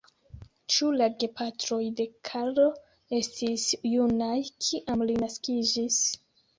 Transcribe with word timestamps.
Ĉu 0.75 0.87
la 1.01 1.09
gepatroj 1.23 1.79
de 2.01 2.07
Karlo 2.31 2.67
estis 3.21 3.69
junaj, 3.95 4.35
kiam 4.67 5.09
li 5.09 5.23
naskiĝis? 5.25 6.05